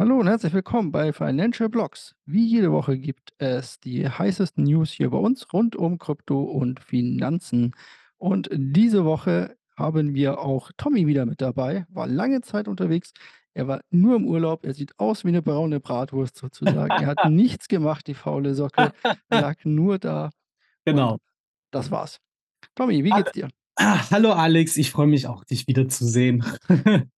[0.00, 2.14] Hallo und herzlich willkommen bei Financial Blocks.
[2.24, 6.80] Wie jede Woche gibt es die heißesten News hier bei uns rund um Krypto und
[6.80, 7.72] Finanzen.
[8.16, 13.12] Und diese Woche haben wir auch Tommy wieder mit dabei, war lange Zeit unterwegs.
[13.52, 17.02] Er war nur im Urlaub, er sieht aus wie eine braune Bratwurst sozusagen.
[17.02, 18.92] Er hat nichts gemacht, die faule Socke,
[19.28, 20.32] lag nur da und
[20.86, 21.18] Genau.
[21.72, 22.20] das war's.
[22.74, 23.50] Tommy, wie Ha geht's dir?
[23.76, 26.42] ah, hallo Alex, ich freue mich auch, dich wiederzusehen.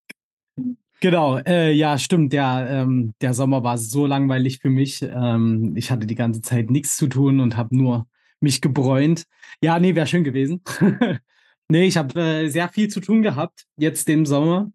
[1.02, 5.02] Genau, äh, ja, stimmt, der, ähm, der Sommer war so langweilig für mich.
[5.02, 8.06] Ähm, ich hatte die ganze Zeit nichts zu tun und habe nur
[8.38, 9.24] mich gebräunt.
[9.60, 10.62] Ja, ne, wäre schön gewesen.
[11.68, 14.70] Ne, ich habe, äh, sehr viel zu tun gehabt jetzt im Sommer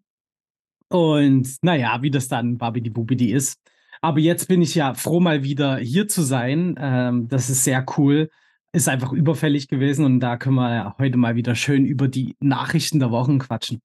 [0.88, 3.60] und na ja, wie das dann babidi-bubidi ist.
[4.00, 6.74] Aber jetzt bin ich ja froh, mal wieder hier zu sein.
[6.78, 8.30] Ähm, das ist sehr cool.
[8.72, 12.36] Ist einfach überfällig gewesen und da können wir ja heute mal wieder schön über die
[12.40, 13.80] Nachrichten der Wochen quatschen.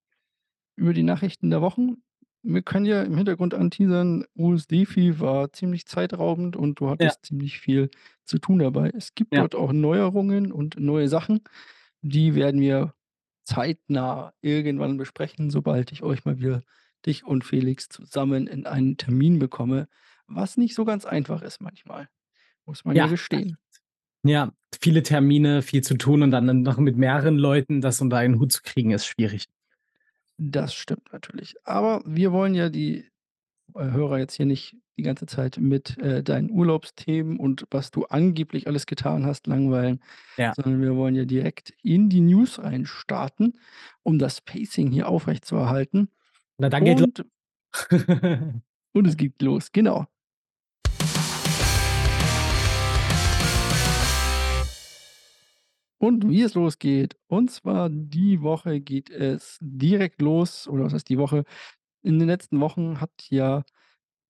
[0.76, 2.02] Über die Nachrichten der Wochen.
[2.46, 7.14] Wir können ja im Hintergrund anteasern, USDFI war ziemlich zeitraubend und du Ja.
[7.14, 7.90] hattest ziemlich viel
[8.26, 8.90] zu tun dabei.
[8.94, 9.44] Es gibt Ja.
[9.44, 11.40] dort auch Neuerungen und neue Sachen.
[12.02, 12.94] Die werden wir
[13.44, 16.62] zeitnah irgendwann besprechen, sobald ich euch mal wieder
[17.06, 19.88] dich und Felix zusammen in einen Termin bekomme,
[20.26, 22.08] was nicht so ganz einfach ist manchmal,
[22.66, 23.58] muss man ja Ja, gestehen.
[24.26, 24.52] Ja,
[24.82, 28.52] viele Termine, viel zu tun und dann noch mit mehreren Leuten das unter einen Hut
[28.52, 29.46] zu kriegen, ist schwierig.
[30.38, 31.54] Das stimmt natürlich.
[31.64, 33.08] Aber wir wollen ja die,
[33.76, 38.04] äh, Hörer jetzt hier nicht die ganze Zeit mit, äh, deinen Urlaubsthemen und was du
[38.06, 40.00] angeblich alles getan hast, langweilen,
[40.38, 40.54] Ja.
[40.54, 43.58] sondern wir wollen ja direkt in die News reinstarten,
[44.02, 46.10] um das Pacing hier aufrechtzuerhalten.
[46.58, 47.08] Na, dann geht los.
[47.08, 47.26] Und
[48.94, 50.06] und es geht los, genau.
[56.04, 61.08] Und wie es losgeht, und zwar die Woche geht es direkt los oder was heißt
[61.08, 61.44] die Woche?
[62.02, 63.62] In den letzten Wochen hat ja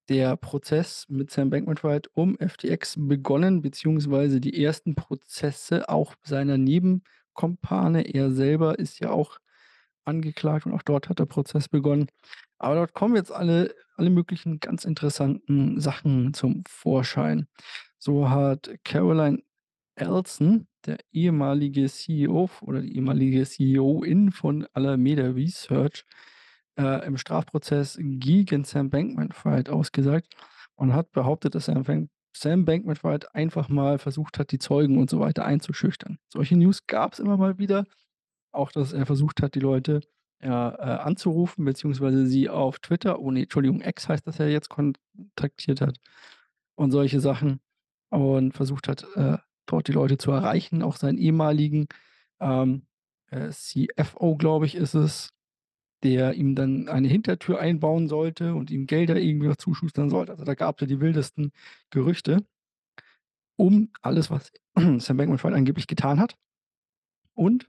[0.08, 8.02] der Prozess mit Sam Bankman-Fried um FTX begonnen, beziehungsweise die ersten Prozesse auch seiner Nebenkumpane.
[8.02, 9.38] Er selber ist ja auch
[10.04, 12.06] angeklagt und auch dort hat der Prozess begonnen.
[12.58, 17.48] Aber dort kommen jetzt alle alle möglichen ganz interessanten Sachen zum Vorschein.
[17.98, 19.42] So hat Caroline
[19.96, 26.04] Ellison, der ehemalige CEO oder die ehemalige CEOin von Alameda Research,
[26.76, 30.34] äh, im Strafprozess gegen Sam Bankman-Fried ausgesagt
[30.74, 35.08] und hat behauptet, dass Sam Bank Sam Bankman-Fried einfach mal versucht hat, die Zeugen und
[35.08, 36.18] so weiter einzuschüchtern.
[36.32, 37.84] Solche News gab's immer mal wieder.
[38.50, 40.00] Auch, dass er versucht hat, die Leute,
[40.40, 45.80] äh, anzurufen, beziehungsweise sie auf Twitter oh ne, Entschuldigung, X heißt das ja jetzt, kontaktiert
[45.80, 45.98] hat
[46.74, 47.60] und solche Sachen
[48.10, 51.86] und versucht hat, äh, dort die Leute zu erreichen, auch seinen ehemaligen,
[52.40, 52.86] ähm,
[53.30, 55.30] äh, CFO, glaube ich, ist es,
[56.02, 60.32] der ihm dann eine Hintertür einbauen sollte und ihm Gelder irgendwie noch zuschustern sollte.
[60.32, 61.52] Also, da gab's ja die wildesten
[61.90, 62.44] Gerüchte
[63.56, 64.52] um alles, was
[64.98, 66.36] Sam Bankman-Fried angeblich getan hat.
[67.34, 67.68] Und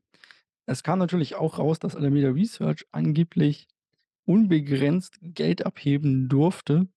[0.66, 3.68] es kam natürlich auch raus, dass Alameda Research angeblich
[4.26, 6.88] unbegrenzt Geld abheben durfte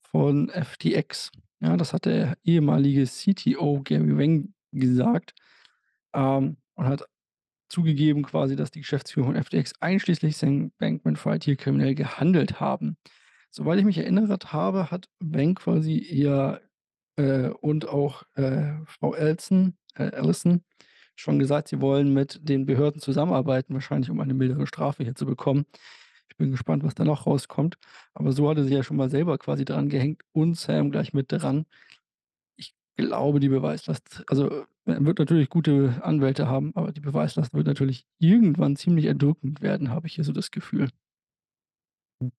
[0.00, 1.30] von FTX.
[1.60, 5.34] Ja, das hat der ehemalige CTO Gary Wang gesagt,
[6.14, 7.04] ähm, und hat
[7.68, 12.96] zugegeben quasi, dass die Geschäftsführung von FTX einschließlich Sam Bankman-Fried hier kriminell gehandelt haben.
[13.50, 16.62] Soweit ich mich erinnert habe, hat Wang quasi eher,
[17.16, 20.64] äh, und auch, äh, Frau Elson äh, Ellison
[21.16, 25.26] schon gesagt, sie wollen mit den Behörden zusammenarbeiten, wahrscheinlich um eine mildere Strafe hier zu
[25.26, 25.66] bekommen.
[26.30, 27.76] Ich bin gespannt, was da noch rauskommt.
[28.14, 31.12] Aber so hat er sich ja schon mal selber quasi dran gehängt und Sam gleich
[31.12, 31.66] mit dran.
[32.56, 37.66] Ich glaube, die Beweislast also, er wird natürlich gute Anwälte haben, aber die Beweislast wird
[37.68, 40.88] natürlich irgendwann ziemlich erdrückend werden, habe ich hier so das Gefühl.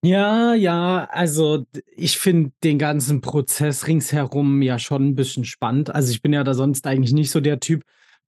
[0.04, 1.66] Ja, ja, also,
[1.96, 5.92] ich finde den ganzen Prozess ringsherum ja schon 'n bisschen spannend.
[5.92, 7.84] Also, ich bin ja da sonst eigentlich nicht so der Typ.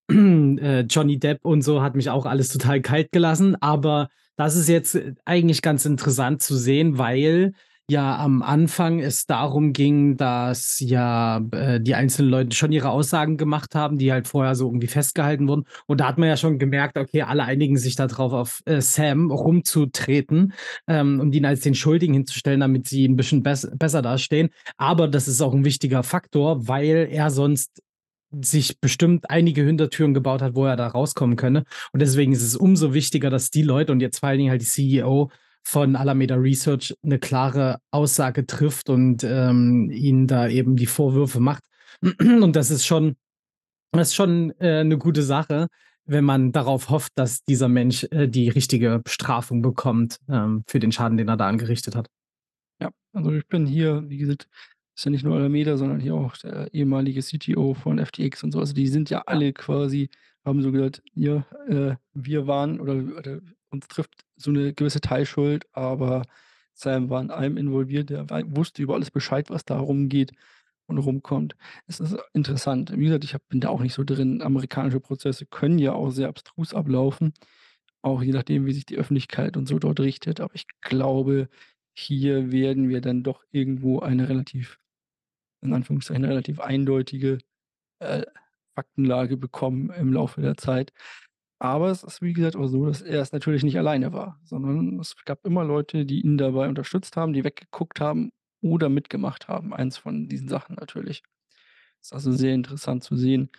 [0.11, 4.69] Äh, Johnny Depp und so hat mich auch alles total kalt gelassen, aber das ist
[4.69, 7.53] jetzt, äh, eigentlich ganz interessant zu sehen, weil
[7.91, 13.37] ja am Anfang es darum ging, dass ja, äh, die einzelnen Leute schon ihre Aussagen
[13.37, 15.65] gemacht haben, die halt vorher so irgendwie festgehalten wurden.
[15.87, 18.81] Und da hat man ja schon gemerkt, okay, alle einigen sich da drauf, auf, äh,
[18.81, 20.55] Sam rumzutreten,
[20.89, 24.49] ähm, und ihn als den Schuldigen hinzustellen, damit sie 'n bisschen bess besser dastehen.
[24.79, 27.83] Aber das ist auch 'n wichtiger Faktor, weil er sonst
[28.43, 31.65] sich bestimmt einige Hintertüren gebaut hat, wo er da rauskommen könne.
[31.93, 34.63] Und deswegen ist es umso wichtiger, dass die Leute und jetzt vor allen Dingen halt
[34.63, 35.31] die CEO
[35.63, 41.65] von Alameda Research 'ne klare Aussage trifft und, ähm, ihnen da eben die Vorwürfe macht.
[42.43, 43.17] Und das ist schon
[43.93, 45.69] das ist schon, äh, 'ne gute Sache,
[46.07, 50.93] wenn man darauf hofft, dass dieser Mensch, äh, die richtige Bestrafung bekommt, ähm, für den
[50.93, 52.09] Schaden, den er da angerichtet hat.
[52.83, 54.49] Ja, also ich bin hier, wie gesagt
[54.97, 58.61] ist ja nicht nur Alameda, sondern hier auch der ehemalige CTO von FTX und so.
[58.61, 60.11] Also, die sind ja alle quasi
[60.45, 65.67] haben so gesagt: „Ja, äh, wir waren oder oder uns trifft so 'ne gewisse Teilschuld,
[65.73, 66.23] aber
[66.75, 68.11] Sam war in allem involviert.
[68.11, 68.27] Der
[68.57, 70.33] wusste über alles Bescheid, was da rumgeht
[70.87, 71.57] und rumkommt.“
[71.87, 72.93] Es ist interessant.
[72.97, 74.43] Wie gesagt, ich habe bin da auch nicht so drin.
[74.43, 77.33] Amerikanische Prozesse können ja auch sehr abstrus ablaufen,
[78.03, 80.41] auch je nachdem, wie sich die Öffentlichkeit und so dort richtet.
[80.41, 81.49] Aber ich glaube,
[81.95, 84.79] hier werden wir dann doch irgendwo eine relativ
[85.65, 87.39] in Anführungszeichen relativ eindeutige,
[88.01, 88.23] äh,
[88.75, 90.93] Faktenlage bekommen im Laufe der Zeit.
[91.59, 94.99] Aber es ist, wie gesagt, auch so, dass er es natürlich nicht alleine war, sondern
[95.01, 99.73] es gab immer Leute, die ihn dabei unterstützt haben, die weggeguckt haben oder mitgemacht haben.
[99.73, 101.23] Eins von diesen Sachen natürlich.
[102.03, 103.51] Ist also sehr interessant zu sehen.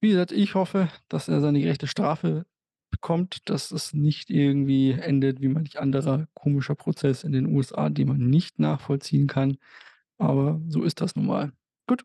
[0.00, 2.46] Wie gesagt, ich hoffe, dass er seine gerechte Strafe
[2.90, 8.08] bekommt, dass es nicht irgendwie endet wie manch anderer komischer Prozess in den USA, den
[8.08, 9.58] man nicht nachvollziehen kann.
[10.22, 11.52] Aber so ist das nun mal.
[11.88, 12.04] Gut,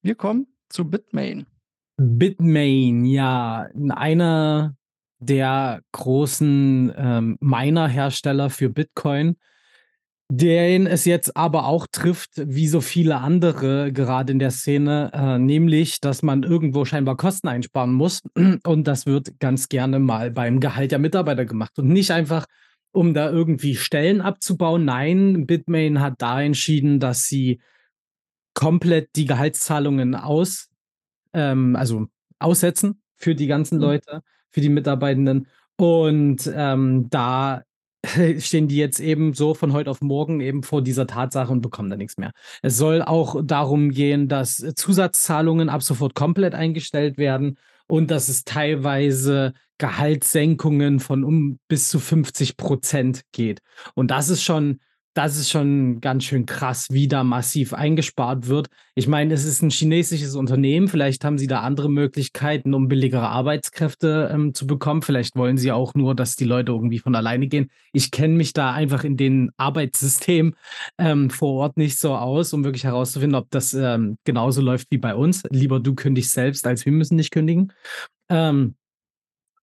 [0.00, 1.46] wir kommen zu Bitmain.
[1.98, 4.76] Bitmain, ja, einer
[5.18, 9.36] der großen, ähm, Miner-Hersteller für Bitcoin,
[10.32, 15.38] den es jetzt aber auch trifft, wie so viele andere gerade in der Szene, äh,
[15.38, 18.22] nämlich, dass man irgendwo scheinbar Kosten einsparen muss.
[18.66, 22.46] Und das wird ganz gerne mal beim Gehalt der Mitarbeiter gemacht und nicht einfach,
[22.94, 24.84] um da irgendwie Stellen abzubauen.
[24.84, 27.60] Nein, Bitmain hat da entschieden, dass sie
[28.54, 30.70] komplett die Gehaltszahlungen aus
[31.32, 32.06] ähm, also,
[32.38, 33.82] aussetzen für die ganzen Mhm.
[33.82, 35.48] Leute, für die Mitarbeitenden.
[35.76, 37.64] Und, ähm, da
[38.38, 41.90] stehen die jetzt eben so von heute auf morgen eben vor dieser Tatsache und bekommen
[41.90, 42.32] da nix mehr.
[42.62, 48.44] Es soll auch darum gehen, dass Zusatzzahlungen ab sofort komplett eingestellt werden und dass es
[48.44, 53.60] teilweise Gehaltssenkungen von um bis zu 50 % geht.
[53.94, 54.80] Und das ist schon
[55.14, 58.68] das ist schon ganz schön krass, wie da massiv eingespart wird.
[58.96, 60.88] Ich meine, es ist 'n chinesisches Unternehmen.
[60.88, 65.02] Vielleicht haben sie da andere Möglichkeiten, um billigere Arbeitskräfte, ähm, zu bekommen.
[65.02, 67.70] Vielleicht wollen sie auch nur, dass die Leute irgendwie von alleine gehen.
[67.92, 70.54] Ich kenne mich da einfach in den Arbeitssystem,
[70.98, 74.98] ähm, vor Ort nicht so aus, um wirklich herauszufinden, ob das, ähm, genauso läuft wie
[74.98, 75.42] bei uns.
[75.50, 77.72] Lieber du kündigst selbst, als wir müssen dich kündigen.
[78.30, 78.76] Ähm,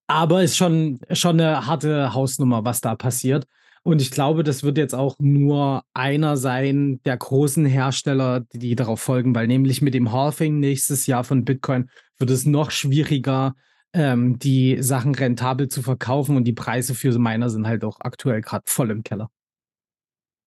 [0.07, 3.47] aber ist schon schon 'ne harte Hausnummer, was da passiert.
[3.83, 9.01] Und ich glaube, das wird jetzt auch nur einer sein der großen Hersteller, die darauf
[9.01, 11.89] folgen, weil nämlich mit dem Halving nächstes Jahr von Bitcoin
[12.19, 13.55] wird es noch schwieriger,
[13.93, 18.41] ähm, die Sachen rentabel zu verkaufen und die Preise für Miner sind halt auch aktuell
[18.41, 19.29] grad voll im Keller.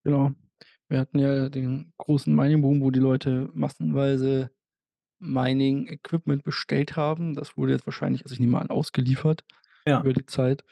[0.04, 0.32] Genau.
[0.88, 4.50] Wir hatten ja den großen Mining-Boom, wo die Leute massenweise
[5.18, 7.34] Mining-Equipment bestellt haben.
[7.34, 9.44] Das wurde jetzt wahrscheinlich also, ich nehme an, ausgeliefert
[9.86, 10.00] Ja.
[10.00, 10.62] über die Zeit.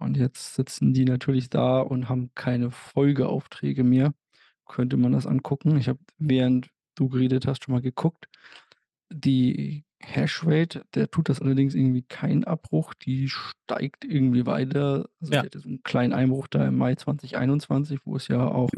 [0.00, 4.14] Und jetzt sitzen die natürlich da und haben keine Folgeaufträge mehr.
[4.66, 5.76] Könnte man das angucken.
[5.78, 8.28] Ich habe, während du geredet hast, schon mal geguckt.
[9.12, 15.08] Die Hashrate, der tut das allerdings irgendwie keinen Abbruch, die steigt irgendwie weiter.
[15.20, 15.44] Also, Ja.
[15.44, 18.70] hatte so 'n kleinen Einbruch da im Mai 2021, wo es ja auch,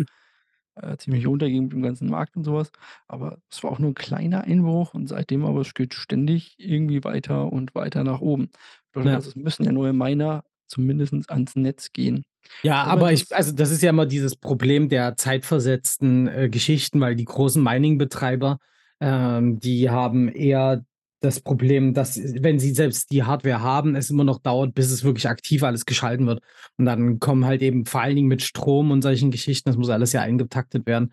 [0.76, 2.72] äh, ziemlich runterging mit dem ganzen Markt und so was.
[3.08, 7.04] Aber es war auch nur 'n kleiner Einbruch und seitdem aber es geht ständig irgendwie
[7.04, 8.50] weiter und weiter nach oben.
[8.92, 9.16] Bedeutet Ja.
[9.16, 12.24] also, es müssen ja neue Miner zumindest ans Netz gehen.
[12.62, 17.00] Ja, aber aber ich also, das ist ja immer dieses Problem der zeitversetzten, äh, Geschichten,
[17.00, 18.58] weil die großen Mining-Betreiber,
[19.00, 20.84] ähm, die haben eher
[21.20, 25.04] das Problem, dass, wenn sie selbst die Hardware haben, es immer noch dauert, bis es
[25.04, 26.40] wirklich aktiv alles geschalten wird.
[26.78, 29.90] Und dann kommen halt eben vor allen Dingen mit Strom und solchen Geschichten das muss
[29.90, 31.12] alles ja eingetaktet werden.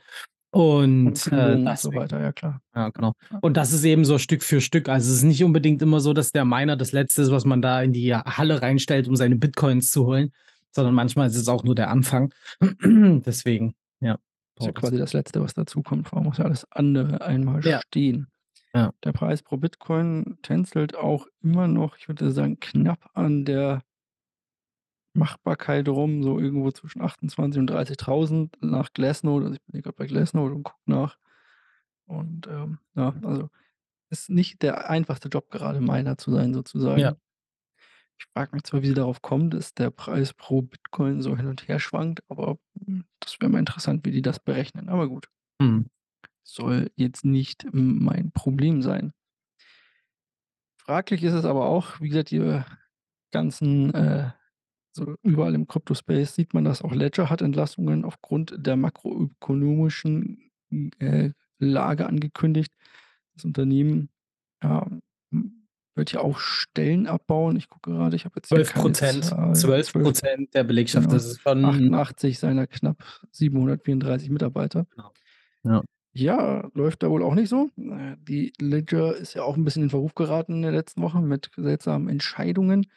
[0.58, 2.62] Und Und, äh, und so weiter, ja klar.
[2.76, 3.14] ja, genau.
[3.42, 4.90] Und das ist eben so Stück für Stück.
[4.90, 7.62] Also, es ist nicht unbedingt immer so, dass der Miner das Letzte ist, was man
[7.62, 10.32] da in die Halle reinstellt, um seine Bitcoins zu holen,
[10.72, 12.34] sondern manchmal ist es auch nur der Anfang.
[12.82, 14.14] Deswegen, ja,
[14.58, 14.82] Ist ja das.
[14.82, 16.08] quasi das Letzte, was dazukommt.
[16.08, 17.80] Vor allem muss ja alles andere einmal Ja.
[17.88, 18.28] stehen.
[18.74, 18.92] Ja.
[19.04, 23.84] Der Preis pro Bitcoin tänzelt auch immer noch, ich würde sagen, knapp an der
[25.18, 29.46] Machbarkeit rum, so irgendwo zwischen 28 und 30.000 nach Glassnode.
[29.48, 31.18] Also, ich bin hier grad bei Glassnode und gucke nach.
[32.08, 33.50] Und, ähm, ja, also,
[34.12, 36.54] ist nicht der einfachste Job gerade, Miner zu sein
[36.96, 37.14] Ja.
[37.14, 37.18] sozusagen.
[38.20, 41.48] Ich frage mich zwar, wie sie darauf kommen, dass der Preis pro Bitcoin so hin
[41.48, 45.30] und her schwankt, aber, hm, das wäre mal interessant, wie die das berechnen, aber gut.
[45.62, 45.88] Mhm.
[46.44, 49.14] Soll jetzt nicht mein Problem sein.
[50.80, 52.62] Fraglich ist es aber auch, wie gesagt, die
[53.32, 54.32] ganzen, äh
[54.98, 56.94] so überall im Krypto-Space sieht man das auch.
[56.94, 60.52] Ledger hat Entlassungen aufgrund der makroökonomischen,
[61.00, 62.74] äh, Lage angekündigt.
[63.36, 64.10] Das Unternehmen,
[64.64, 64.88] ja,
[65.96, 67.56] wird ja auch Stellen abbauen.
[67.56, 69.56] Ich gucke gerade, ich habe jetzt hier zwölf keine Prozent, Zahl.
[69.56, 71.16] zwölf 12 Prozent der Belegschaft, genau.
[71.16, 74.86] das ist schon 88 seiner knapp 734 Mitarbeiter.
[74.96, 75.12] Genau.
[75.64, 75.84] Ja.
[76.14, 77.70] Ja, läuft da wohl auch nicht so.
[77.76, 81.52] Die Ledger ist ja auch 'n bisschen in Verruf geraten in den letzten Wochen mit
[81.56, 82.88] seltsamen Entscheidungen.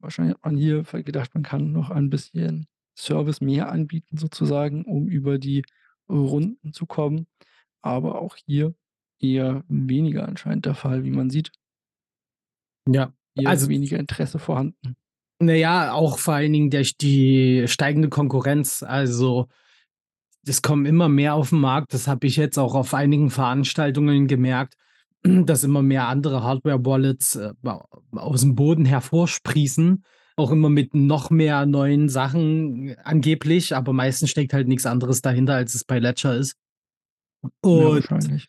[0.00, 2.66] Wahrscheinlich hat man hier gedacht, man kann noch ein bisschen
[2.98, 5.64] Service mehr anbieten sozusagen, um über die
[6.08, 7.26] Runden zu kommen.
[7.82, 8.74] Aber auch hier
[9.20, 11.52] eher weniger anscheinend der Fall, wie man sieht.
[12.86, 14.96] Ja, Eher also weniger Interesse vorhanden.
[15.42, 18.82] Na ja, auch vor allen Dingen durch die steigende Konkurrenz.
[18.82, 19.48] Also,
[20.46, 21.94] es kommen immer mehr auf 'n Markt.
[21.94, 24.74] Das habe ich jetzt auch auf einigen Veranstaltungen gemerkt,
[25.24, 30.04] dass immer mehr andere Hardware-Wallets, äh, a aus'm Boden hervorsprießen,
[30.36, 35.54] auch immer mit noch mehr neuen Sachen angeblich, aber meistens steckt halt nix anderes dahinter,
[35.54, 36.54] als es bei Ledger ist.
[37.74, 38.48] Ja, Und wahrscheinlich.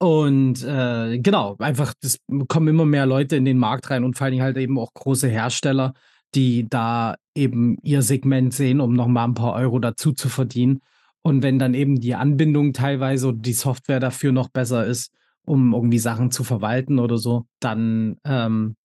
[0.00, 4.24] und, äh, genau, einfach das kommen immer mehr Leute in den Markt rein und vor
[4.24, 5.94] allen Dingen halt eben auch große Hersteller,
[6.34, 10.80] die da eben ihr Segment sehen, um noch mal 'n paar Euro dazu zu verdienen.
[11.22, 15.12] Und wenn dann eben die Anbindung teilweise oder die Software dafür noch besser ist,
[15.44, 18.76] um irgendwie Sachen zu verwalten oder so, dann, ähm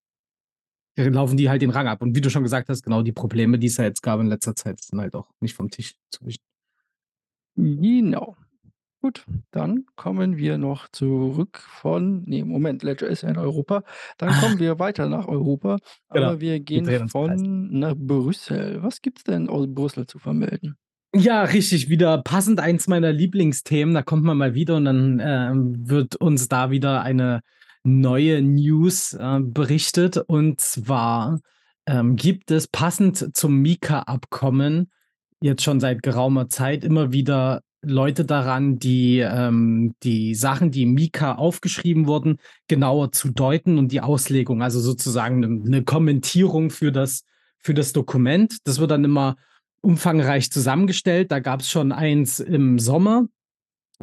[0.98, 2.02] laufen die halt den Rang ab.
[2.02, 4.28] Und wie du schon gesagt hast, genau, die Probleme, die es ja jetzt gab in
[4.28, 6.42] letzter Zeit, sind halt auch nicht vom Tisch zu wischen.
[7.56, 8.36] Genau.
[9.02, 13.84] Gut, dann kommen wir noch zurück von ne, Moment, Ledger ist ja in Europa.
[14.18, 15.78] Dann kommen wir weiter nach Europa,
[16.12, 17.12] Genau, aber wir wir gehen Kreis.
[17.12, 18.82] von nach Brüssel.
[18.82, 20.78] Was gibt's denn aus Brüssel zu vermelden?
[21.20, 23.96] Ja, richtig, wieder passend eins meiner Lieblingsthemen.
[23.96, 27.42] Da kommt man mal wieder und dann, ähm, wird uns da wieder eine
[27.84, 30.18] neue News, äh, berichtet.
[30.28, 31.40] Und zwar,
[31.88, 34.92] ähm, gibt es passend zum MiCA-Abkommen
[35.42, 40.94] jetzt schon seit geraumer Zeit immer wieder Leute daran, die, ähm, die Sachen, die im
[40.94, 46.92] MiCA aufgeschrieben wurden, genauer zu deuten und die Auslegung, also sozusagen 'ne 'ne Kommentierung für
[46.92, 47.24] das
[47.60, 48.58] für das Dokument.
[48.66, 49.36] Das wird dann immer
[49.88, 51.32] umfangreich zusammengestellt.
[51.32, 53.28] Da gab's schon eins im Sommer,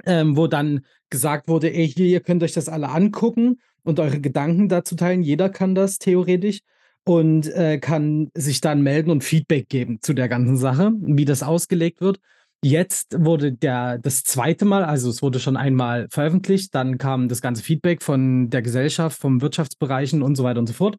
[0.06, 4.20] ähm, wo dann gesagt wurde: „Ey, hier, ihr könnt euch das alle angucken und eure
[4.20, 6.60] Gedanken dazu teilen.“ Jeder kann das theoretisch
[7.04, 11.42] und, äh, kann sich dann melden und Feedback geben zu der ganzen Sache, wie das
[11.42, 12.18] ausgelegt wird.
[12.64, 14.64] Jetzt wurde der das 2.
[14.64, 19.20] Mal also, es wurde schon einmal veröffentlicht, dann kam das ganze Feedback von der Gesellschaft,
[19.20, 20.96] vom Wirtschaftsbereichen und so weiter und so fort.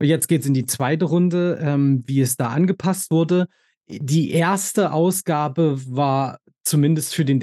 [0.00, 1.04] Jetzt geht's in die 2.
[1.04, 3.46] Runde, ähm, wie es da angepasst wurde.
[4.00, 4.92] Die 1.
[4.92, 7.40] Ausgabe war zumindest für den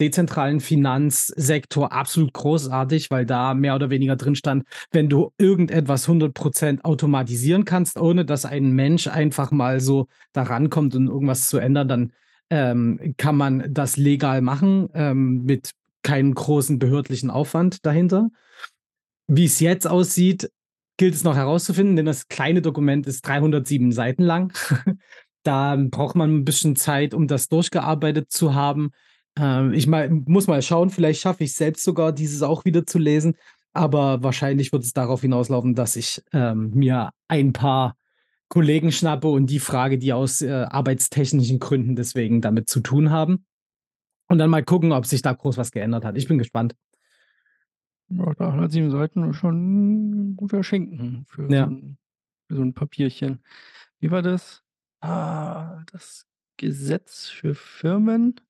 [0.00, 6.34] dezentralen Finanzsektor absolut großartig, weil da mehr oder weniger drin stand: „Wenn du irgendetwas 100
[6.34, 11.58] % automatisieren kannst, ohne dass ein Mensch einfach mal so da rankommt, um irgendwas zu
[11.58, 12.12] ändern, dann,
[12.50, 15.70] ähm, kann man das legal machen, ähm, mit
[16.02, 18.30] keinem großen behördlichen Aufwand dahinter.“
[19.28, 20.50] Wie's jetzt aussieht,
[20.98, 24.52] gilt es noch herauszufinden, denn das kleine Dokument ist 307 Seiten lang.
[25.48, 28.90] Da braucht man 'n bisschen Zeit, um das durchgearbeitet zu haben.
[29.38, 32.98] Ähm, ich mal muss mal schauen, vielleicht schaffe ich's selbst sogar, dieses auch wieder zu
[32.98, 33.34] lesen,
[33.72, 37.96] aber wahrscheinlich wird es darauf hinauslaufen, dass ich, ähm, mir ein paar
[38.50, 43.46] Kollegen schnappe und die frage, die aus, äh, arbeitstechnischen Gründen deswegen damit zu tun haben.
[44.28, 46.16] Und dann mal gucken, ob sich da groß was geändert hat.
[46.18, 46.74] Ich bin gespannt.
[48.10, 51.64] Ja, 307 Seiten ist schon 'n guter Schinken für so Ja.
[51.64, 51.98] 'n
[52.48, 53.40] für so 'n Papierchen.
[54.00, 54.60] Wie war das?
[55.02, 56.26] Ah, das
[56.56, 58.40] Gesetz für Firmen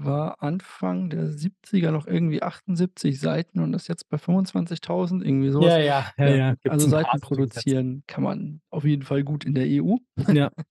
[0.00, 5.60] war Anfang der 70er noch irgendwie 78 Seiten und ist jetzt bei 25.000, irgendwie so
[5.62, 5.72] was.
[5.74, 9.54] Ja, ja, ja, Ja, gibt's also Seiten produzieren kann man auf jeden Fall gut in
[9.54, 9.96] der EU.
[10.32, 10.50] Ja.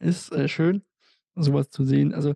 [0.00, 0.82] Ist, äh, schön,
[1.36, 2.12] so was zu sehen.
[2.14, 2.34] Also,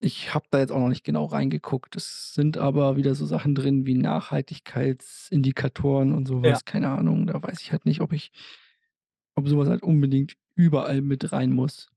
[0.00, 1.96] ich habe da jetzt auch noch nicht genau reingeguckt.
[1.96, 6.50] Es sind aber wieder so Sachen drin wie Nachhaltigkeitsindikatoren und so Ja.
[6.50, 7.26] was, keine Ahnung.
[7.26, 8.30] Da weiß ich halt nicht, ob ich
[9.36, 11.88] ob so was halt unbedingt überall mit rein muss.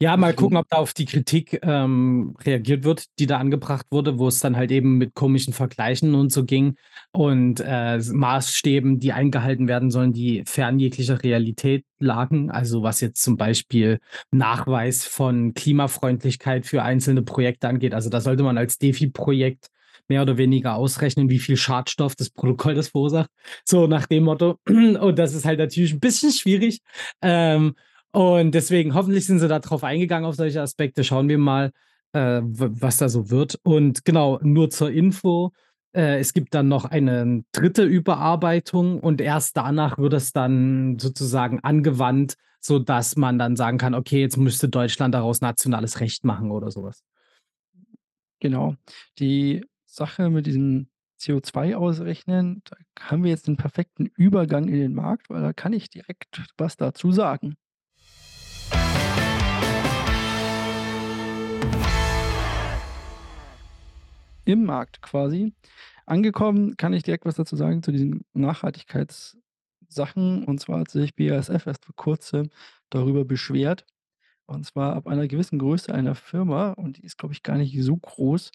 [0.00, 3.84] Ja, mal gucken, Deswegen ob da auf die Kritik, ähm, reagiert wird, die da angebracht
[3.90, 6.76] wurde, wo es dann halt eben mit komischen Vergleichen und so ging
[7.10, 12.48] und, äh, Maßstäben, die eingehalten werden sollen, die fern jeglicher Realität lagen.
[12.52, 13.98] Also, was jetzt zum Beispiel
[14.30, 17.92] Nachweis von Klimafreundlichkeit für einzelne Projekte angeht.
[17.92, 19.68] Also, da sollte man als Defi-Projekt
[20.08, 23.30] mehr oder weniger ausrechnen, wie viel Schadstoff das Protokoll das verursacht,
[23.64, 24.58] so nach dem Motto.
[24.68, 26.80] Und das ist halt natürlich 'n bisschen schwierig.
[27.22, 27.74] Ähm,
[28.12, 31.04] und deswegen hoffentlich sind sie da drauf eingegangen auf solche Aspekte.
[31.04, 31.72] Schauen wir mal,
[32.14, 33.58] äh, was da so wird.
[33.64, 35.52] Und genau, nur zur Info,
[35.94, 37.84] äh, es gibt dann noch eine 3.
[37.84, 44.20] Überarbeitung und erst danach wird es dann sozusagen angewandt, sodass man dann sagen kann: „Okay,
[44.22, 46.96] jetzt müsste Deutschland daraus nationales Recht machen“, oder so was.
[48.42, 48.76] Genau.
[49.18, 54.94] Die Sache mit diesen CO2 ausrechnen, da haben wir jetzt den perfekten Übergang in den
[54.94, 57.56] Markt, weil da kann ich direkt was dazu sagen.
[64.44, 65.54] Im Markt quasi.
[66.06, 70.44] Angekommen kann ich direkt was dazu sagen zu diesen Nachhaltigkeitssachen.
[70.44, 72.50] Und zwar hat sich BASF erst vor Kurzem
[72.90, 73.86] darüber beschwert.
[74.44, 77.78] Und zwar ab einer gewissen Größe einer Firma, und die ist, glaube ich, gar nicht
[77.82, 78.50] so groß,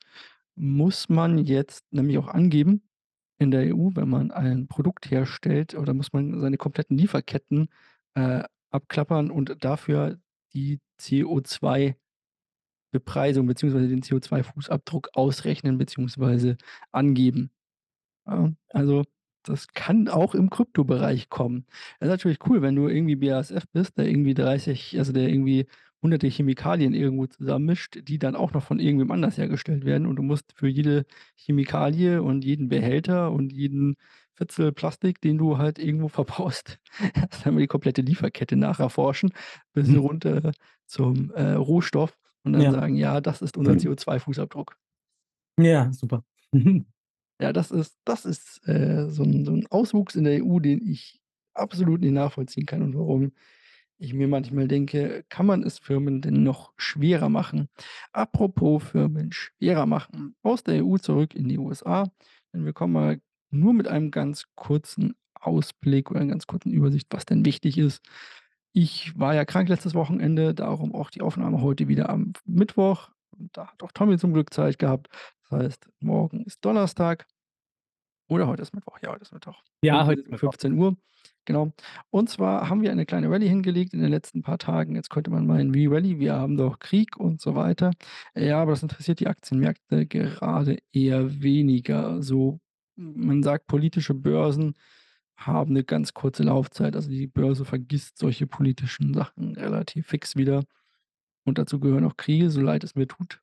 [0.55, 2.83] muss man jetzt nämlich auch angeben
[3.39, 7.69] in der EU, wenn man ein Produkt herstellt oder muss man seine kompletten Lieferketten,
[8.15, 10.17] äh, abklappern und dafür
[10.53, 11.95] die CO2
[12.91, 16.57] Bepreisung beziehungsweise den CO2-Fußabdruck ausrechnen beziehungsweise
[16.91, 17.51] angeben.
[18.27, 19.03] Ja, also,
[19.43, 21.65] das kann auch im Kryptobereich kommen.
[21.99, 25.67] Das ist natürlich cool, wenn du irgendwie BASF bist, der irgendwie 30 also, der irgendwie
[26.03, 30.23] hunderte Chemikalien irgendwo zusammenmischt, die dann auch noch von irgendwem anders hergestellt werden und du
[30.23, 31.05] musst für jede
[31.37, 33.95] Chemikalie und jeden Behälter und jeden
[34.33, 36.79] Fitzel Plastik, den du halt irgendwo verbaust,
[37.15, 39.31] erst einmal die komplette Lieferkette nacherforschen
[39.73, 39.97] bis Mhm.
[39.97, 40.51] runter
[40.85, 42.71] zum, äh, Rohstoff und dann Ja.
[42.71, 44.77] sagen: „Ja, das ist unser CO2-Fußabdruck.“
[45.57, 46.23] Ja, super.
[47.41, 50.81] Ja, das ist das ist, äh, so 'n so 'n Auswuchs in der EU, den
[50.87, 51.21] ich
[51.53, 53.31] absolut nicht nachvollziehen kann und warum
[54.03, 57.69] ich mir manchmal denke: „Kann man es Firmen denn noch schwerer machen?“
[58.13, 62.11] Apropos Firmen schwerer machen, aus der EU zurück in die USA,
[62.53, 63.19] denn wir kommen mal
[63.51, 68.01] nur mit einem ganz kurzen Ausblick oder 'ner ganz kurzen Übersicht, was denn wichtig ist.
[68.73, 73.09] Ich war ja krank letztes Wochenende, darum auch die Aufnahme heute wieder am Mittwoch.
[73.37, 75.09] Und da hat auch Tommy zum Glück Zeit gehabt.
[75.49, 77.25] Das heißt, morgen ist Donnerstag.
[78.29, 78.97] Oder heute ist Mittwoch.
[79.01, 79.61] Ja, heute ist Mittwoch.
[79.83, 80.53] Ja, heute um Mittwoch.
[80.53, 80.95] 15:00.
[81.47, 81.73] Genau.
[82.09, 84.95] Und zwar haben wir eine kleine Rallye hingelegt in den letzten paar Tagen.
[84.95, 86.19] Jetzt könnte man meinen: „Wie Rallye?
[86.19, 87.91] Wir haben doch Krieg und so weiter.“
[88.35, 92.21] Ja, aber das interessiert die Aktienmärkte gerade eher weniger.
[92.21, 92.59] So,
[92.95, 94.73] man sagt, politische Börsen
[95.35, 96.95] haben 'ne ganz kurze Laufzeit.
[96.95, 100.63] Also, die Börse vergisst solche politischen Sachen relativ fix wieder.
[101.45, 103.41] Und dazu gehören auch Kriege, so leid es mir tut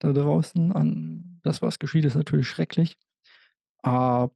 [0.00, 2.96] da draußen an das, was geschieht, ist natürlich schrecklich.
[3.84, 4.30] Aber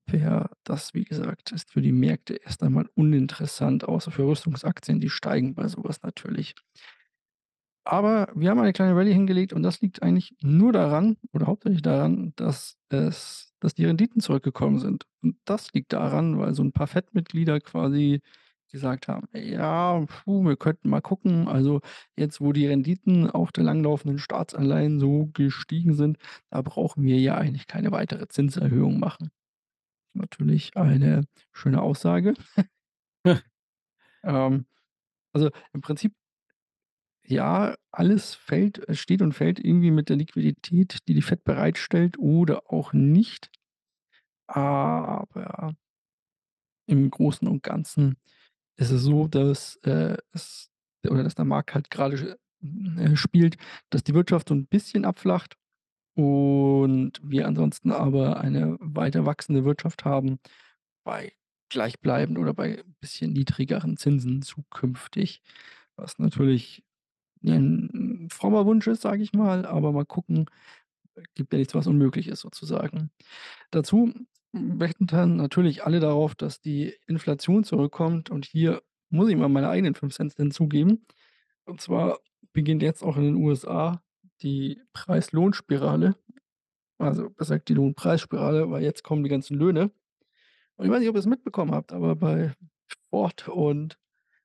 [0.64, 5.54] das, wie gesagt, ist für die Märkte erst einmal uninteressant, außer für Rüstungsaktien, die steigen
[5.54, 6.54] bei so was natürlich.
[7.86, 11.82] Aber wir haben eine kleine Rallye hingelegt und das liegt eigentlich nur daran oder hauptsächlich
[11.82, 15.06] daran, dass es dass die Renditen zurückgekommen sind.
[15.22, 18.20] Und das liegt daran, weil so 'n paar Fed-Mitglieder quasi
[18.74, 21.48] gesagt haben: „Ja, puh, wir könnten mal gucken.
[21.48, 21.80] Also,
[22.18, 26.18] jetzt, wo die Renditen auf der langlaufenden Staatsanleihen so gestiegen sind,
[26.50, 29.30] da brauchen wir ja eigentlich keine weitere Zinserhöhung machen.“
[30.14, 32.34] Natürlich eine schöne Aussage.
[34.24, 34.66] Ähm,
[35.34, 36.14] also, im Prinzip
[37.26, 42.70] ja, alles fällt steht und fällt irgendwie mit der Liquidität, die die Fed bereitstellt oder
[42.70, 43.50] auch nicht.
[44.48, 45.74] Aber
[46.86, 48.16] im Großen und Ganzen
[48.76, 50.70] ist es so, dass, äh, es
[51.08, 52.24] oder dass der Markt halt grade sch
[52.98, 53.56] äh, spielt,
[53.90, 55.56] dass die Wirtschaft so 'n bisschen abflacht
[56.16, 60.38] und wir ansonsten aber eine weiter wachsende Wirtschaft haben
[61.04, 61.32] bei
[61.70, 65.42] gleichbleibend oder bei bisschen niedrigeren Zinsen zukünftig,
[65.96, 66.84] was natürlich
[67.42, 70.46] 'nen frommer Wunsch ist, sage ich mal, aber mal gucken.
[71.36, 73.10] Gibt ja nichts, was unmöglich ist sozusagen.
[73.72, 74.12] Dazu
[74.54, 79.68] wetten dann natürlich alle darauf, dass die Inflation zurückkommt und hier muss ich mal meine
[79.68, 81.06] eigenen 5 Cents hinzugeben.
[81.64, 82.18] Und zwar
[82.52, 84.02] beginnt jetzt auch in den USA
[84.42, 86.16] die Preis-Lohn-Spirale.
[86.98, 89.90] Also, besser gesagt die Lohnpreisspirale, weil jetzt kommen die ganzen Löhne.
[90.76, 92.54] Und ich weiß nicht, ob ihr's mitbekommen habt, aber bei
[93.10, 93.98] Ford und,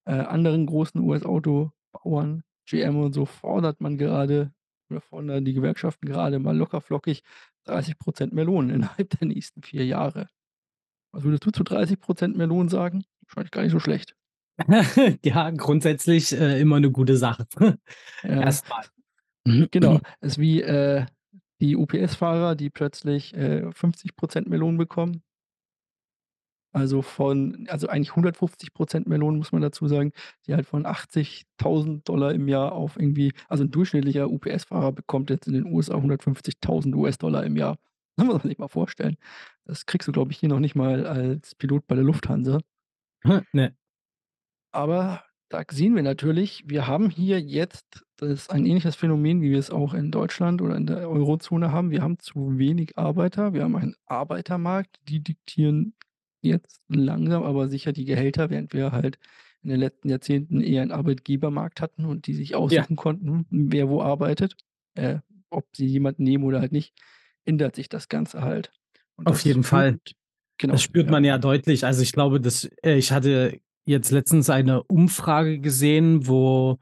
[0.05, 4.53] äh, anderen großen US-Autobauern, GM und so, fordert man gerade
[4.89, 7.23] oder fordern die Gewerkschaften gerade mal locker flockig
[7.65, 10.27] 30 % mehr Lohn innerhalb der nächsten 4 Jahre.
[11.13, 13.03] Was würdest du zu 30 % mehr Lohn sagen?
[13.27, 14.15] Wahrscheinlich gar nicht so schlecht.
[15.25, 17.47] Ja, grundsätzlich, äh, immer 'ne gute Sache.
[18.23, 18.41] Ja.
[18.41, 18.83] Erst mal.
[19.71, 19.99] Genau.
[20.21, 21.05] Ist wie, äh,
[21.61, 25.23] die UPS-Fahrer, die plötzlich, äh, 50 % mehr Lohn bekommen.
[26.73, 30.11] Also, von also, eigentlich 150 % mehr Lohn, muss man dazu sagen,
[30.47, 35.47] die halt von 80.000 $ im Jahr auf irgendwie also, 'n durchschnittlicher UPS-Fahrer bekommt jetzt
[35.47, 37.77] in den USA 150.000 $ im Jahr.
[38.19, 39.15] Das muss man sich mal vorstellen.
[39.65, 42.59] Das kriegst du, glaube ich, hier noch nicht mal als Pilot bei der Lufthansa.
[43.53, 43.75] Ne.
[44.73, 49.59] Aber da sehen wir natürlich, wir haben hier jetzt das ein ähnliches Phänomen, wie wir
[49.59, 51.91] es auch in Deutschland oder in der Eurozone haben.
[51.91, 53.53] Wir haben zu wenig Arbeiter.
[53.53, 54.97] Wir haben einen Arbeitermarkt.
[55.07, 55.95] Die diktieren
[56.41, 59.17] jetzt langsam, aber sicher die Gehälter, während wir halt
[59.61, 62.57] in den letzten Jahrzehnten eher 'n Arbeitgebermarkt hatten und die sich Ja.
[62.57, 64.55] aussuchen konnten, wer wo arbeitet,
[64.95, 65.17] äh,
[65.49, 66.93] ob sie jemanden nehmen oder halt nicht,
[67.45, 68.71] ändert sich das Ganze halt.
[69.15, 69.91] Und Auf das jeden führt Fall.
[70.03, 70.13] Das
[70.57, 71.11] genau, spürt ja.
[71.11, 71.85] man ja deutlich.
[71.85, 76.77] Also, ich glaube, dass äh, ich hatte jetzt letztens eine Umfrage gesehen, wo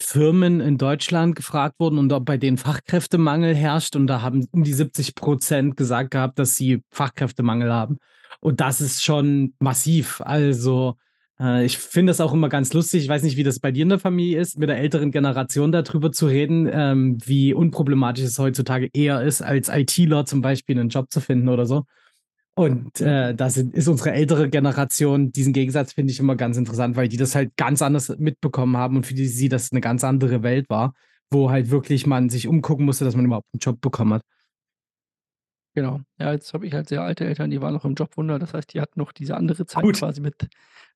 [0.00, 4.64] Firmen in Deutschland gefragt wurden und ob bei denen Fachkräftemangel herrscht und da haben um
[4.64, 7.98] die 70 % gesagt gehabt, dass sie Fachkräftemangel haben.
[8.42, 10.20] Und das ist schon massiv.
[10.24, 10.96] Also,
[11.40, 13.04] äh, ich finde das auch immer ganz lustig.
[13.04, 15.70] Ich weiß nicht, wie das bei dir in der Familie ist, mit der älteren Generation
[15.70, 20.74] da drüber zu reden, ähm, wie unproblematisch es heutzutage eher ist, als ITler zum Beispiel
[20.74, 21.84] 'nen Job zu finden oder so.
[22.56, 26.96] Und, äh, da sind ist unsere ältere Generation diesen Gegensatz finde ich immer ganz interessant,
[26.96, 30.04] weil die das halt ganz anders mitbekommen haben und für die sie das 'ne ganz
[30.04, 30.94] andere Welt war,
[31.30, 34.22] wo halt wirklich man sich umgucken musste, dass man überhaupt 'n Job bekommen hat.
[35.74, 36.00] Genau.
[36.18, 38.38] Ja, jetzt habe ich halt sehr alte Eltern, die waren noch im Jobwunder.
[38.38, 39.96] Das heißt, die hatten noch diese andere Zeit Gut.
[39.98, 40.48] quasi mit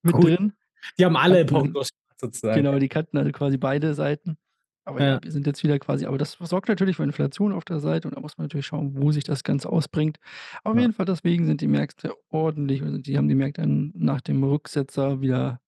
[0.02, 0.24] mit Gut.
[0.24, 0.52] drin.
[0.98, 2.62] Die haben alle Epochen durchgemacht sozusagen.
[2.62, 4.36] genau, die kannten also quasi beide Seiten.
[4.84, 5.20] Aber ja, Ja.
[5.22, 8.14] wir sind jetzt wieder quasi aber das sorgt natürlich für Inflation auf der Seite und
[8.14, 10.18] da muss man natürlich schauen, wo sich das Ganze ausbringt.
[10.62, 10.82] Auf Ja.
[10.82, 15.20] jeden Fall deswegen sind die Märkte ordentlich und die haben die Märkte nach dem Rücksetzer
[15.22, 15.60] wieder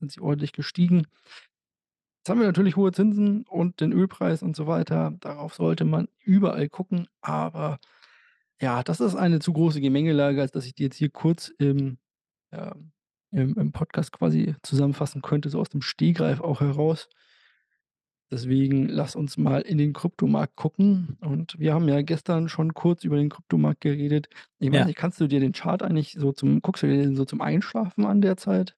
[0.00, 1.06] sind sie ordentlich gestiegen.
[2.20, 5.12] Jetzt haben wir natürlich hohe Zinsen und den Ölpreis und so weiter.
[5.20, 7.08] Darauf sollte man überall gucken.
[7.20, 7.78] Aber
[8.60, 11.98] ja, das ist eine zu große Gemengelage, als dass ich die jetzt hier kurz im,
[12.52, 12.92] ähm
[13.32, 17.08] im im Podcast quasi zusammenfassen könnte, so aus dem Stegreif auch heraus.
[18.30, 21.18] Deswegen lass uns mal in den Kryptomarkt gucken.
[21.20, 24.28] Und wir haben ja gestern schon kurz über den Kryptomarkt geredet.
[24.58, 24.86] Ich weiß Ja.
[24.86, 27.42] nicht, kannst du dir den Chart eigentlich so zum guckst du dir den so zum
[27.42, 28.74] Einschlafen an derzeit?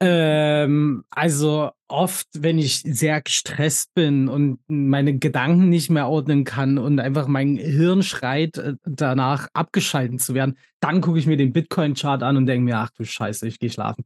[0.00, 6.78] Ähm, also, oft, wenn ich sehr gestresst bin und meine Gedanken nicht mehr ordnen kann
[6.78, 11.52] und einfach mein Hirn schreit, äh, danach abgeschalten zu werden, dann gucke ich mir den
[11.52, 14.04] Bitcoin-Chart an und denke mir: „Ach du Scheiße, ich gehe schlafen.“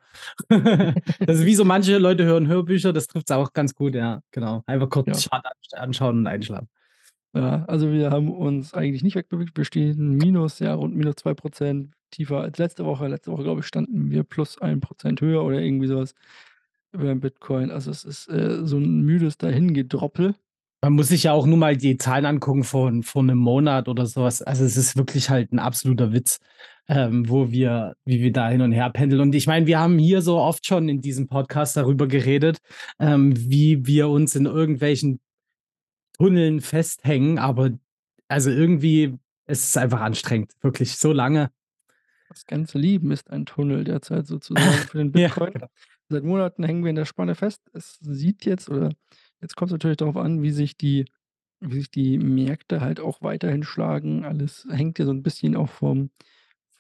[1.27, 4.63] Das ist wie so manche Leute hören Hörbücher, das trifft's auch ganz gut, ja, genau.
[4.67, 5.31] Einfach kurz Ja.
[5.31, 6.69] Chart ansch anschauen und einschlafen.
[7.35, 9.57] Ja, also wir haben uns eigentlich nicht wegbewegt.
[9.59, 13.09] Wir stehen minus, ja, rund minus 2 % tiefer als letzte Woche.
[13.09, 16.15] Letzte Woche, glaube ich, standen wir plus 1 % höher oder irgendwie so was
[16.93, 17.71] über dem Bitcoin.
[17.73, 20.35] Also, es ist, äh, so 'n müdes Dahingedroppel.
[20.85, 24.07] Man muss sich ja auch nur mal die Zahlen angucken von vor 'nem Monat oder
[24.07, 24.43] so was.
[24.43, 26.41] Also, es ist wirklich halt 'n absoluter Witz,
[26.89, 29.23] ähm, wo wir wie wir da hin und her pendeln.
[29.23, 32.59] Und ich meine, wir haben hier so oft schon in diesem Podcast darüber geredet,
[33.01, 35.21] ähm, wie wir uns in irgendwelchen
[36.19, 37.71] Tunneln festhängen, aber
[38.29, 39.15] also, irgendwie
[39.49, 41.51] ist es einfach anstrengend, wirklich so lange.
[42.33, 45.53] Das ganze Leben ist ein Tunnel derzeit sozusagen für den Ja, Bitcoin.
[45.53, 45.69] genau.
[46.09, 47.61] Seit Monaten hängen wir in der Spanne fest.
[47.75, 48.91] Es sieht jetzt oder
[49.43, 51.05] jetzt kommt's natürlich darauf an, wie sich die
[51.61, 54.25] wie sich die Märkte halt auch weiterhin schlagen.
[54.25, 56.11] Alles hängt ja so 'n bisschen auch vom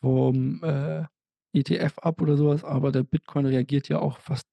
[0.00, 1.04] vom, äh,
[1.54, 4.46] ETF ab oder so was, aber der Bitcoin reagiert ja auch fast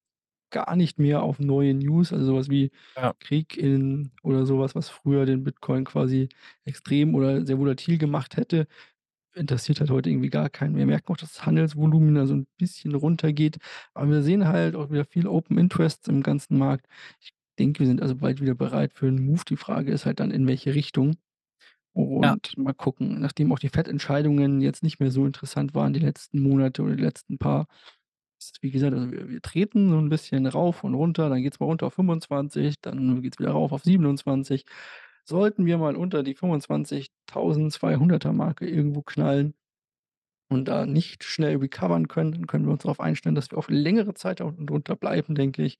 [0.51, 3.13] gar nicht mehr auf neue News, also so was wie Ja.
[3.19, 6.29] Krieg in oder so was, was früher den Bitcoin quasi
[6.65, 8.67] extrem oder sehr volatil gemacht hätte,
[9.35, 10.75] interessiert halt heute irgendwie gar keinen.
[10.75, 13.57] Wir merken auch, dass das Handelsvolumen da so 'n bisschen runtergeht,
[13.93, 16.87] aber wir sehen halt auch wieder viel Open Interest im ganzen Markt.
[17.21, 19.43] Ich denke, wir sind also bald wieder bereit für 'n Move.
[19.47, 21.15] Die Frage ist halt dann, in welche Richtung.
[22.21, 22.35] Ja.
[22.35, 26.41] Und mal gucken, nachdem auch die Fed-Entscheidungen jetzt nicht mehr so interessant waren die letzten
[26.41, 27.67] Monate oder die letzten paar
[28.39, 31.59] ist wie gesagt, also wir wir treten so 'n bisschen rauf und runter, dann geht's
[31.61, 34.65] mal runter auf 25, dann geht's wieder rauf auf 27.
[35.29, 39.53] Sollten wir mal unter die 25.200er Marke irgendwo knallen
[40.49, 43.69] und da nicht schnell recovern können, dann können wir uns darauf einstellen, dass wir auf
[43.69, 45.79] längere Zeit da unten drunter bleiben, denke ich.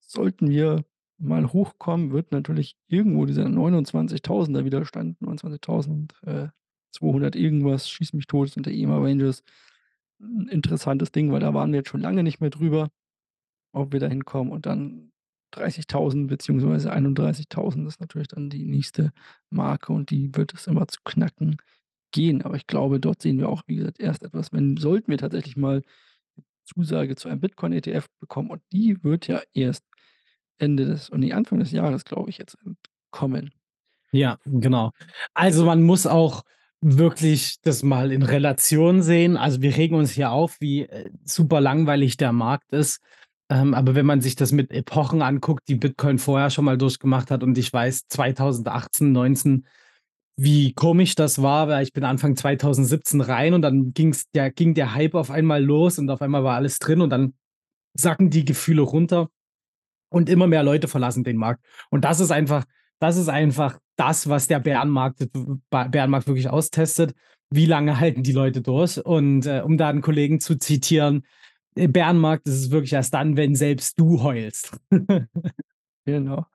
[0.00, 0.84] Sollten wir
[1.18, 6.48] mal hochkommen, wird natürlich irgendwo dieser 29.000er Widerstand, 29.000, äh,
[6.92, 9.44] 200 irgendwas, schieß mich tot, eh immer Ranges,
[10.20, 12.90] 'n interessantes Ding, weil da waren wir jetzt schon lange nicht mehr drüber,
[13.72, 15.12] ob wir da hinkommen und dann
[15.52, 19.12] 30.000 beziehungsweise 31.000 ist natürlich dann die nächste
[19.50, 21.56] Marke und die wird es immer zu knacken
[22.12, 22.42] gehen.
[22.42, 25.56] Aber ich glaube, dort sehen wir auch, wie gesagt, erst etwas, wenn sollten wir tatsächlich
[25.56, 25.82] mal
[26.64, 29.84] Zusage zu einem Bitcoin-ETF bekommen und die wird ja erst
[30.58, 32.56] Ende des oh ne, Anfang des Jahres, glaube ich, jetzt,
[33.10, 33.50] kommen.
[34.12, 34.92] Ja, genau.
[35.34, 36.42] Also, man muss auch
[36.80, 39.36] wirklich das mal in Relation sehen.
[39.36, 43.00] Also, wir regen uns hier auf, wie, äh, super langweilig der Markt ist.
[43.50, 47.30] Ähm, aber wenn man sich das mit Epochen anguckt, die Bitcoin vorher schon mal durchgemacht
[47.32, 49.66] hat und ich weiß 2018, 19,
[50.36, 54.74] wie komisch das war, weil ich bin Anfang 2017 rein und dann ging's der ging
[54.74, 57.34] der Hype auf einmal los und auf einmal war alles drin und dann
[57.94, 59.28] sacken die Gefühle runter
[60.10, 61.64] und immer mehr Leute verlassen den Markt.
[61.90, 62.64] Und das ist einfach
[63.00, 65.28] das ist einfach das, was der Bärenmarkt
[65.70, 67.14] Bärenmarkt wirklich austestet.
[67.50, 69.04] Wie lange halten die Leute durch?
[69.04, 71.24] Und, äh, um da 'n Kollegen zu zitieren: „Im
[71.74, 74.72] Bärenmarkt ist es wirklich erst dann, wenn selbst du heulst.“
[76.06, 76.46] Genau.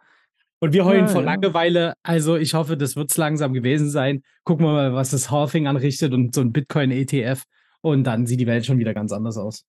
[0.61, 1.23] Und wir heulen Ja, vor.
[1.23, 1.93] Langeweile.
[2.03, 4.23] Also, ich hoffe, das wird's langsam gewesen sein.
[4.45, 7.43] Gucken wir mal, was das Halving anrichtet und so 'n Bitcoin-ETF
[7.81, 9.61] und dann sieht die Welt schon wieder ganz anders aus.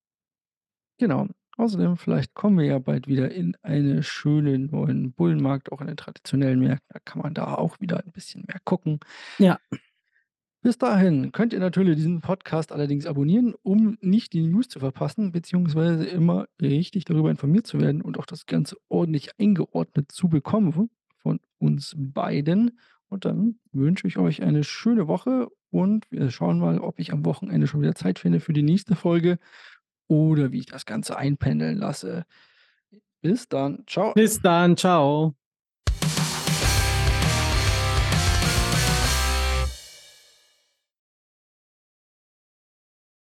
[1.01, 1.27] Genau.
[1.59, 5.97] Außerdem, vielleicht kommen wir ja bald wieder in eine schönen neuen Bullenmarkt, auch in den
[5.97, 6.87] traditionellen Märkten.
[6.93, 9.01] Da kann man da auch wieder 'n bisschen mehr gucken.
[9.39, 9.59] Ja.
[10.67, 15.31] Bis dahin könnt ihr natürlich diesen Podcast allerdings abonnieren, um nicht die News zu verpassen,
[15.31, 20.91] beziehungsweise immer richtig darüber informiert zu werden und auch das Ganze ordentlich eingeordnet zu bekommen
[21.19, 22.81] von uns beiden.
[23.09, 27.25] Und dann wünsche ich euch eine schöne Woche und wir schauen mal, ob ich am
[27.25, 29.39] Wochenende schon wieder Zeit finde für die nächste Folge
[30.09, 32.25] oder wie ich das Ganze einpendeln lasse.
[33.23, 33.85] Bis dann.
[33.87, 34.15] Tschau.
[34.15, 34.75] Bis dann.
[34.75, 35.37] Tschau.